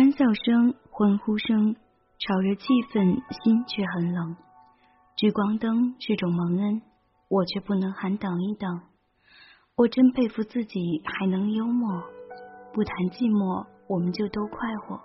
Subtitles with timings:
[0.00, 1.76] 欢笑声、欢呼声，
[2.18, 4.34] 炒热气氛，心却很冷。
[5.14, 6.80] 聚光灯是种蒙恩，
[7.28, 8.80] 我却不能喊等一等。
[9.76, 12.02] 我真佩服自己还能幽默，
[12.72, 14.98] 不谈寂寞，我们就都快活。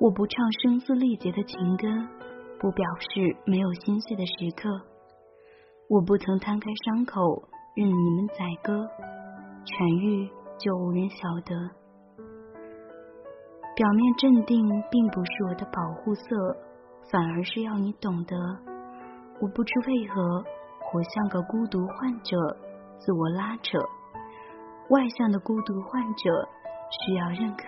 [0.00, 1.86] 我不唱声嘶力竭的情歌，
[2.58, 4.68] 不表示没有心碎的时刻。
[5.88, 7.44] 我不曾摊开伤口，
[7.76, 8.82] 任你们宰割，
[9.64, 11.81] 痊愈就无人晓得。
[13.74, 16.56] 表面镇定并不是我的保护色，
[17.10, 18.36] 反而是要你懂得。
[19.40, 20.44] 我不知为何
[20.78, 22.36] 活像个孤独患者，
[22.98, 23.78] 自我拉扯。
[24.90, 26.48] 外向的孤独患者
[26.90, 27.64] 需要认可。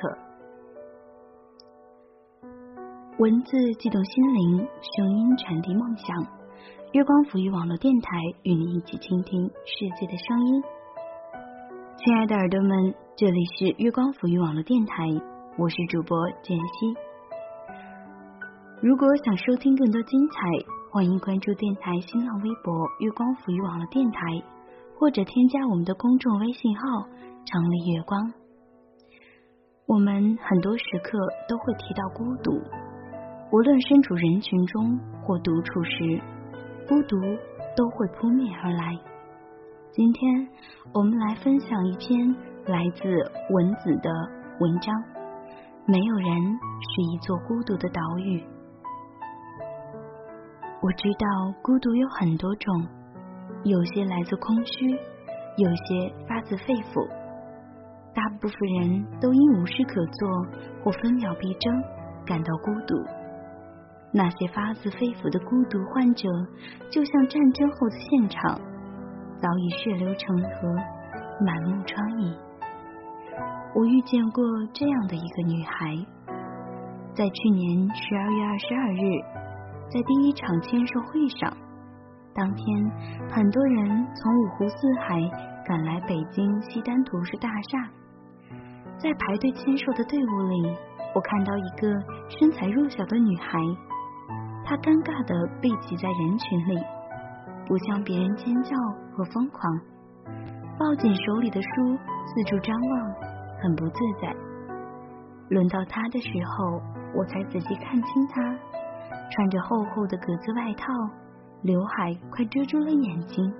[3.18, 6.06] 文字激动心灵，声音传递梦想。
[6.92, 8.10] 月光抚育网络电台
[8.42, 10.62] 与你一起倾听世界的声音。
[11.96, 15.06] 亲爱的耳朵们，这里是月光抚育网络电台，
[15.56, 16.96] 我是主播简溪。
[18.82, 20.34] 如果想收听更多精彩，
[20.90, 24.18] 欢迎关注电台新浪微博“月光抚育网络电台”，
[24.98, 27.06] 或者添加我们的公众微信号
[27.46, 28.32] “城里月光”。
[29.86, 31.16] 我们很多时刻
[31.48, 32.50] 都会提到孤独。
[33.52, 36.20] 无论身处人群中或独处时，
[36.88, 37.16] 孤独
[37.76, 38.98] 都会扑面而来。
[39.92, 40.48] 今天
[40.92, 42.34] 我们来分享一篇
[42.66, 43.06] 来自
[43.54, 44.10] 文子的
[44.58, 45.13] 文章。
[45.86, 48.42] 没有人是一座孤独的岛屿。
[50.80, 52.88] 我知道孤独有很多种，
[53.64, 54.88] 有些来自空虚，
[55.58, 57.06] 有些发自肺腑。
[58.14, 60.46] 大部分人都因无事可做
[60.82, 61.82] 或分秒必争
[62.24, 62.96] 感到孤独。
[64.10, 66.26] 那些发自肺腑的孤独患者，
[66.90, 68.58] 就像战争后的现场，
[69.38, 70.74] 早已血流成河，
[71.44, 72.34] 满目疮痍。
[73.74, 75.96] 我遇见过这样的一个女孩，
[77.12, 79.00] 在去年十二月二十二日，
[79.90, 81.52] 在第一场签售会上，
[82.32, 82.90] 当天
[83.28, 85.18] 很多人从五湖四海
[85.66, 87.90] 赶来北京西单图书大厦，
[88.96, 90.76] 在排队签售的队伍里，
[91.12, 91.88] 我看到一个
[92.28, 93.58] 身材弱小的女孩。
[94.64, 96.80] 她尴尬的被挤在人群里，
[97.66, 98.70] 不向别人尖叫
[99.12, 99.80] 和疯狂，
[100.78, 103.33] 抱紧手里的书，四处张望，
[103.64, 104.36] 很不自在。
[105.48, 106.82] 轮到他的时候，
[107.16, 108.42] 我才仔细看清他，
[109.30, 110.92] 穿着厚厚的格子外套，
[111.62, 113.52] 刘海快遮住了眼睛。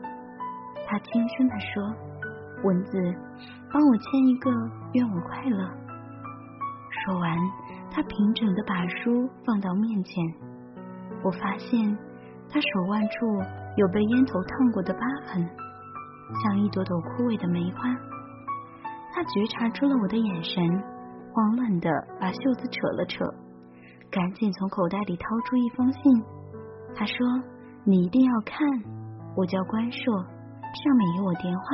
[0.87, 1.83] 他轻声的说
[2.65, 2.99] ：“蚊子，
[3.73, 4.51] 帮我签一个，
[4.93, 5.71] 愿我快乐。”
[7.07, 7.39] 说完，
[7.91, 10.23] 他平整的把书放到面前。
[11.23, 11.97] 我发现
[12.51, 13.27] 他手腕处
[13.77, 15.49] 有被烟头烫过的疤痕，
[16.43, 18.14] 像一朵朵枯萎的梅花。
[19.15, 20.61] 他觉察出了我的眼神，
[21.33, 21.89] 慌乱的
[22.21, 23.25] 把袖子扯了扯，
[24.11, 26.03] 赶紧从口袋里掏出一封信。
[26.97, 27.15] 他说
[27.87, 28.59] ：“你一定要看，
[29.37, 31.65] 我叫关硕，上面有我电话。”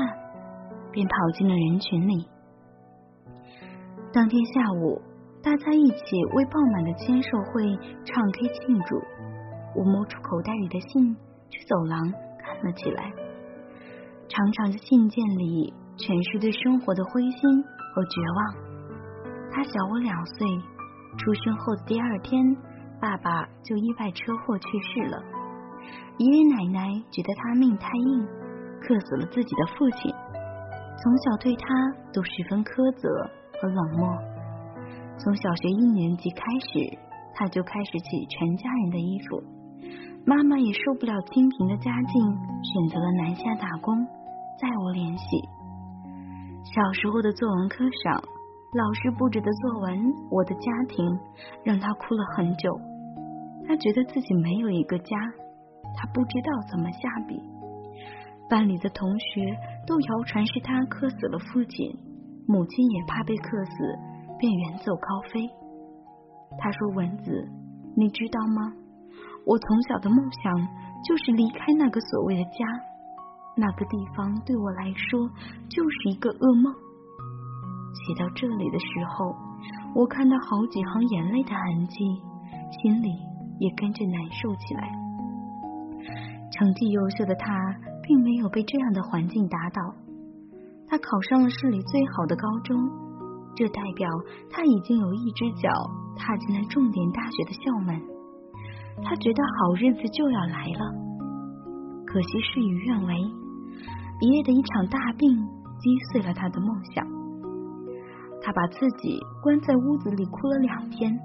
[0.92, 2.28] 便跑进了人群里。
[4.12, 5.00] 当天下午，
[5.40, 7.64] 大家一起为爆满的签售会
[8.04, 8.96] 唱 K 庆祝。
[9.76, 11.16] 我摸出口袋里的信，
[11.48, 13.12] 去走廊看了起来。
[14.28, 17.62] 长长的信件里全是对生活的灰心
[17.92, 18.70] 和绝望。
[19.52, 20.46] 他小我两岁，
[21.18, 22.56] 出生后的第二天，
[23.00, 25.22] 爸爸就意外车祸去世了。
[26.18, 28.26] 爷爷奶奶觉得他命太硬，
[28.80, 30.12] 克死了自己的父亲。
[31.02, 31.66] 从小对他
[32.12, 33.08] 都十分苛责
[33.60, 34.08] 和冷漠。
[35.18, 36.98] 从小学一年级开始，
[37.34, 39.42] 他就开始洗全家人的衣服。
[40.26, 42.14] 妈妈也受不了清贫的家境，
[42.62, 43.96] 选择了南下打工，
[44.60, 45.59] 再无联系。
[46.62, 48.22] 小时候的作文课上，
[48.76, 49.98] 老师布置的作文
[50.30, 51.04] 《我的家庭》
[51.64, 52.78] 让他哭了很久。
[53.66, 55.16] 他觉得自己没有一个家，
[55.96, 57.40] 他不知道怎么下笔。
[58.50, 61.96] 班里的同学都谣传是他克死了父亲，
[62.46, 63.72] 母亲也怕被克死，
[64.38, 65.48] 便远走高飞。
[66.58, 67.48] 他说：“文子，
[67.96, 68.74] 你知道吗？”
[69.46, 70.52] 我从小的梦想
[71.08, 72.66] 就是离开那个所谓的家，
[73.56, 75.28] 那个地方对我来说
[75.68, 76.72] 就是一个噩梦。
[77.92, 79.34] 写到这里的时候，
[79.94, 81.98] 我看到好几行眼泪的痕迹，
[82.80, 83.10] 心里
[83.58, 84.88] 也跟着难受起来。
[86.52, 87.50] 成绩优秀的他，
[88.02, 89.94] 并没有被这样的环境打倒，
[90.88, 92.76] 他考上了市里最好的高中，
[93.56, 94.08] 这代表
[94.50, 95.68] 他已经有一只脚
[96.16, 98.00] 踏进了重点大学的校门。
[99.02, 100.80] 他觉得好日子就要来了，
[102.10, 105.30] 可惜事与愿违，爷爷的一场大病
[105.78, 107.06] 击碎了他的梦想。
[108.42, 111.16] 他把自己关在屋子里哭了两天。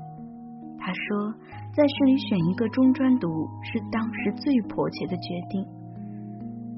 [0.78, 1.34] 他说，
[1.74, 3.28] 在市里选一个中专读
[3.64, 5.66] 是当时最迫切的决定，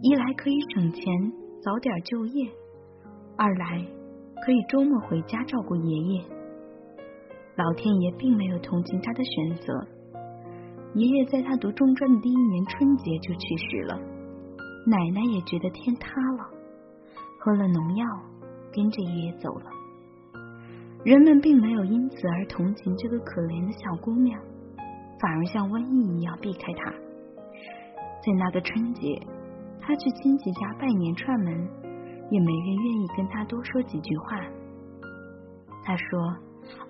[0.01, 1.03] 一来可以省钱
[1.61, 2.49] 早点就业，
[3.35, 3.85] 二来
[4.45, 6.21] 可以周末回家照顾爷爷。
[7.57, 9.85] 老天爷并没有同情他的选择，
[10.97, 13.99] 爷爷在他读中专的第一年春节就去世了，
[14.87, 16.49] 奶奶也觉得天塌了，
[17.39, 18.03] 喝了农药，
[18.73, 19.65] 跟着爷爷走了。
[21.03, 24.41] 人们并没有因此而同情这个可怜的小姑娘，
[25.19, 26.89] 反而像瘟疫一样避开她。
[26.89, 29.21] 在那个春节，
[29.79, 31.69] 她去亲戚家拜年串门，
[32.31, 34.39] 也没人愿意跟她多说几句话。
[35.83, 36.35] 她说：“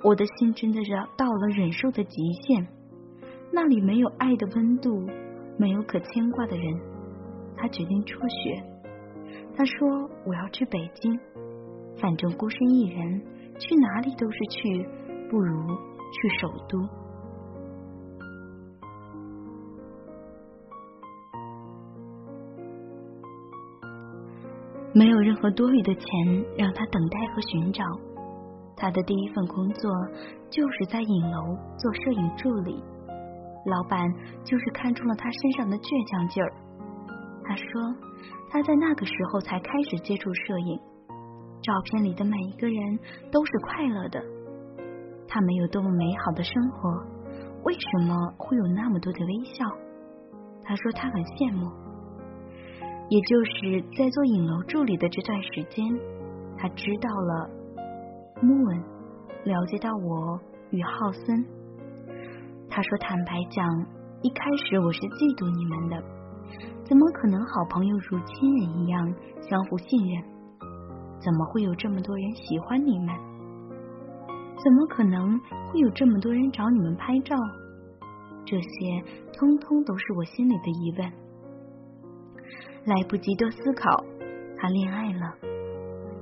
[0.02, 2.66] 我的心真的是到了忍受的极限，
[3.52, 5.06] 那里没有爱的温度，
[5.58, 6.80] 没有可牵挂的人。”
[7.58, 8.64] 他决定辍学。
[9.56, 11.20] 他说：“我要去北京，
[12.00, 13.22] 反正孤身一人。”
[13.60, 14.88] 去哪里都是去，
[15.32, 15.68] 不如
[16.12, 16.78] 去首都。
[24.94, 26.06] 没有任何多余的钱
[26.56, 27.84] 让他等待和寻找。
[28.76, 29.92] 他的第一份工作
[30.52, 32.80] 就是在影楼做摄影助理，
[33.68, 34.00] 老板
[34.44, 36.52] 就是看中了他身上的倔强劲儿。
[37.44, 37.66] 他说
[38.50, 40.80] 他在那个时候才开始接触摄影。
[41.62, 43.00] 照片里的每一个人
[43.30, 44.24] 都是快乐的，
[45.28, 46.90] 他们有多么美好的生活？
[47.64, 49.66] 为什么会有那么多的微笑？
[50.64, 51.70] 他说他很羡慕。
[53.10, 55.84] 也就是在做影楼助理的这段时间，
[56.58, 57.50] 他知道了
[58.42, 58.84] Moon，
[59.44, 60.40] 了解到我
[60.70, 61.46] 与浩森。
[62.78, 63.66] 他说坦白讲，
[64.22, 65.98] 一开始我是嫉妒你们的，
[66.86, 69.02] 怎么可能好朋友如亲人一样
[69.42, 70.22] 相互信任？
[71.18, 73.10] 怎么会有这么多人喜欢你们？
[74.62, 77.34] 怎么可能会有这么多人找你们拍照？
[78.46, 78.70] 这些
[79.34, 81.12] 通通都是我心里的疑问。
[82.86, 83.90] 来不及多思考，
[84.54, 85.34] 他恋爱了。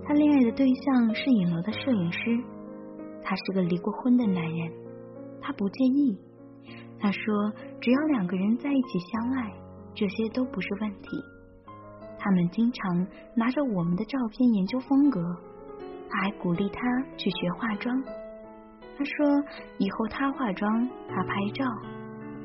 [0.07, 2.39] 他恋爱的对象是影楼的摄影师，
[3.21, 4.71] 他是个离过婚的男人。
[5.41, 6.17] 他不介意。
[7.05, 9.53] 他说，只要两个人在一起相爱，
[9.93, 11.23] 这些都不是问题。
[12.17, 15.21] 他们经常拿着我们的照片研究风格，
[16.09, 16.81] 他还鼓励他
[17.15, 17.95] 去学化妆。
[18.97, 19.43] 他说
[19.77, 21.63] 以后他化妆，他拍照，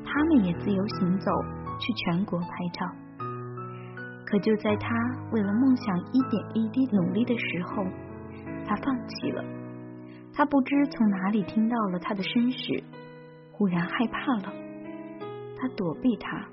[0.05, 1.31] 他们也自由行走，
[1.79, 2.85] 去全国拍照。
[4.27, 4.93] 可就在他
[5.31, 7.83] 为了梦想一点一滴努力的时候，
[8.67, 9.43] 他放弃了。
[10.35, 12.83] 他不知从哪里听到了他的身世，
[13.61, 14.51] 忽然害怕了，
[15.55, 16.43] 他躲避他。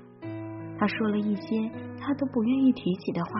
[0.77, 1.67] 他说了一些
[1.99, 3.31] 他都不愿意提起的话，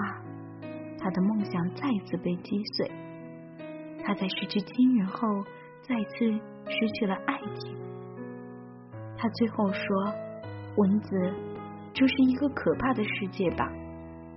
[0.97, 2.91] 他的梦想再次被击碎。
[4.03, 5.43] 他在失去亲人后，
[5.83, 6.31] 再次
[6.65, 7.77] 失去了爱情。
[9.15, 10.13] 他最后说
[10.77, 11.31] ：“蚊子，
[11.93, 13.71] 这是一个可怕的世界吧？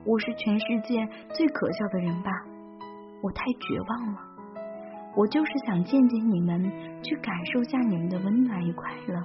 [0.05, 2.31] 我是全世界最可笑的人吧？
[3.23, 4.32] 我太绝望了。
[5.15, 6.63] 我就是想见见你们，
[7.03, 9.23] 去感受下你们的温暖与快乐。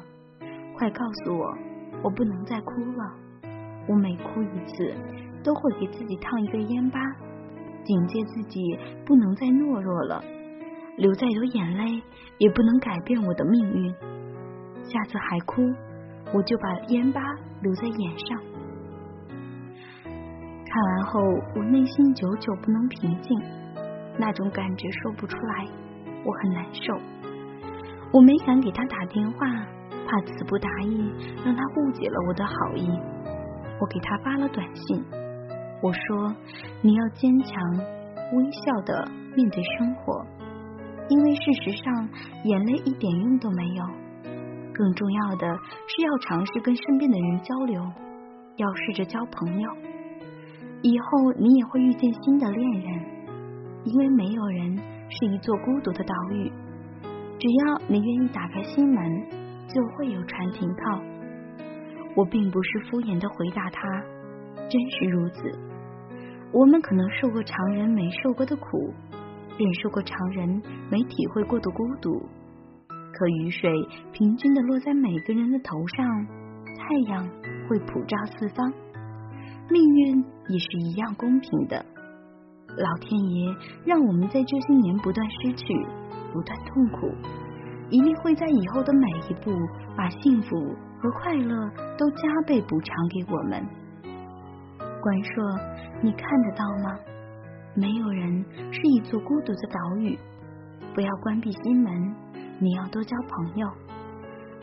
[0.75, 1.57] 快告诉我，
[2.03, 3.15] 我不能再哭了。”
[3.89, 4.93] 我每哭一次，
[5.41, 6.99] 都会给自己烫一个烟疤，
[7.85, 8.59] 警戒自己
[9.05, 10.21] 不能再懦弱了。
[10.97, 12.03] 流再多眼泪，
[12.37, 13.89] 也不能改变我的命运。
[14.83, 15.61] 下次还哭，
[16.33, 17.21] 我就把烟疤
[17.61, 18.37] 留在眼上。
[20.65, 21.21] 看完后，
[21.55, 23.39] 我内心久久不能平静，
[24.17, 25.65] 那种感觉说不出来，
[26.25, 26.93] 我很难受。
[28.11, 29.47] 我没敢给他打电话，
[30.07, 31.11] 怕词不达意，
[31.45, 32.89] 让他误解了我的好意。
[33.79, 35.03] 我给他发了短信，
[35.83, 36.35] 我说
[36.81, 37.53] ：“你要坚强，
[38.33, 40.25] 微笑的面对生活，
[41.09, 42.09] 因为事实上
[42.43, 43.83] 眼泪一点用都没有。
[44.73, 45.47] 更重要的
[45.87, 47.81] 是要尝试跟身边的人交流，
[48.55, 49.69] 要试着交朋友。
[50.81, 53.01] 以后你也会遇见新的恋人，
[53.87, 54.77] 因为没有人
[55.09, 56.51] 是一座孤独的岛屿。
[57.39, 59.21] 只要你愿意打开心门，
[59.67, 61.01] 就会有船停靠。”
[62.15, 63.81] 我并不是敷衍的回答他，
[64.67, 65.51] 真是如此。
[66.51, 68.91] 我们可能受过常人没受过的苦，
[69.57, 72.19] 忍受过常人没体会过的孤独。
[72.89, 73.71] 可雨水
[74.13, 76.25] 平均的落在每个人的头上，
[76.75, 77.27] 太阳
[77.69, 78.73] 会普照四方，
[79.69, 81.85] 命运也是一样公平的。
[82.75, 83.55] 老天爷
[83.85, 85.73] 让我们在这些年不断失去，
[86.33, 87.09] 不断痛苦，
[87.89, 89.51] 一定会在以后的每一步
[89.95, 90.75] 把幸福。
[90.99, 93.63] 和快乐都加倍补偿给我们。
[94.99, 95.43] 关硕，
[96.01, 96.99] 你看得到吗？
[97.75, 100.17] 没有人是一座孤独的岛屿，
[100.95, 102.15] 不要关闭心门，
[102.57, 103.67] 你要多交朋友。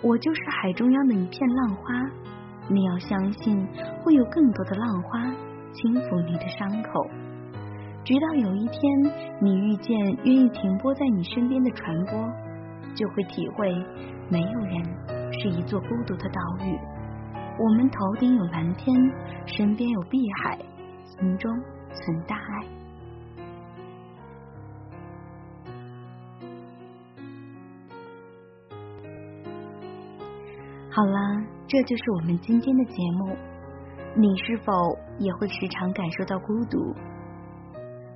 [0.03, 2.11] 我就是海中央的一片浪花，
[2.69, 3.65] 你要相信
[4.03, 5.21] 会有更多的浪花
[5.73, 7.07] 轻抚你的伤口，
[8.05, 8.83] 直到有一天
[9.41, 12.33] 你遇见愿意停泊在你身边的船舶，
[12.95, 13.73] 就会体会
[14.29, 16.79] 没有人是一座孤独的岛屿。
[17.59, 18.95] 我们头顶有蓝天，
[19.47, 20.59] 身边有碧海，
[21.07, 21.51] 心中
[21.95, 22.67] 存大爱。
[30.91, 31.19] 好了，
[31.67, 33.35] 这就是我们今天的节目。
[34.17, 34.73] 你是否
[35.19, 36.95] 也会时常感受到孤独，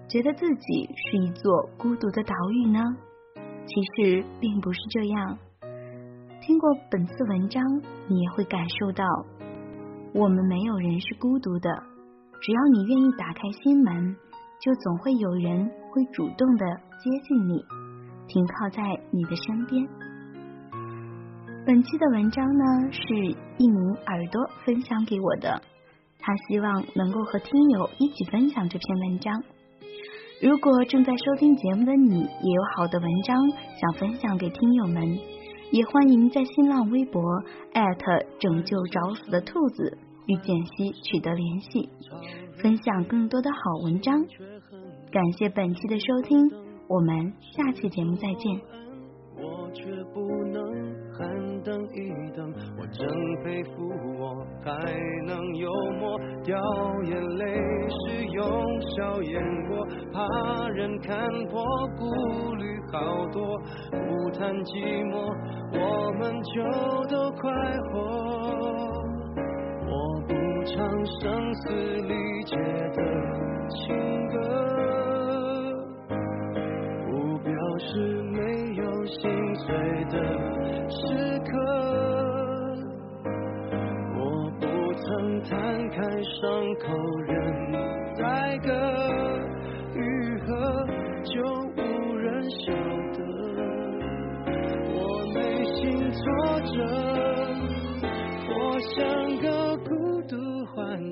[0.09, 2.81] 觉得自己是一座孤独的岛屿呢？
[3.67, 5.39] 其实并不是这样。
[6.41, 7.63] 听过本次文章，
[8.09, 9.05] 你也会感受到，
[10.15, 11.69] 我们没有人是孤独的。
[12.41, 14.17] 只要你愿意打开心门，
[14.59, 16.65] 就总会有人会主动的
[16.99, 17.63] 接近你，
[18.29, 19.87] 停靠在你的身边。
[21.67, 23.15] 本期的文章呢，是
[23.59, 25.61] 一名耳朵分享给我的，
[26.19, 29.43] 他希望能够和听友一起分享这篇文章。
[30.41, 33.37] 如果正在收听节目的你也有好的文章
[33.81, 35.19] 想分享给听友们，
[35.73, 37.21] 也欢迎在新浪微博
[38.39, 41.89] 拯救找死的兔子与简溪取得联系，
[42.63, 44.25] 分享更多的好文章。
[45.11, 46.49] 感谢本期的收听，
[46.87, 48.61] 我们下期节目再见。
[49.41, 51.08] 我却不能
[51.65, 53.07] 等一等，我真
[53.43, 54.71] 佩服我还
[55.27, 56.57] 能幽默掉
[57.05, 57.45] 眼泪
[57.89, 61.63] 是用笑掩过，怕人看破
[61.99, 63.59] 顾虑好多，
[63.91, 65.13] 不谈寂寞
[65.75, 65.79] 我
[66.19, 66.55] 们就
[67.09, 67.51] 都快
[67.91, 67.97] 活。
[69.91, 69.93] 我
[70.29, 70.33] 不
[70.65, 70.77] 唱
[71.21, 71.65] 声嘶
[72.03, 72.57] 力竭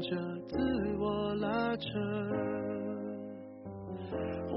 [0.00, 0.16] 着
[0.48, 0.56] 自
[0.98, 1.86] 我拉扯。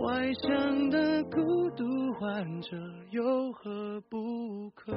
[0.01, 2.77] 外向的孤独患者
[3.11, 4.93] 有何不可？